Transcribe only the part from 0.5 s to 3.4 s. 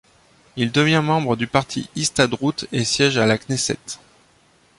Il devient membre du parti Histadrout et siège à la